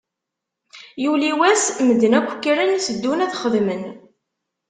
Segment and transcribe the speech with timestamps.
[1.03, 3.83] Yuli wass, medden akk kkren, teddun ad xedmen.